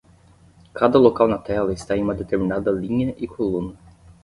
Cada 0.73 0.97
local 0.97 1.27
na 1.27 1.37
tela 1.37 1.71
está 1.71 1.95
em 1.95 2.01
uma 2.01 2.15
determinada 2.15 2.71
linha 2.71 3.13
e 3.19 3.27
coluna. 3.27 3.75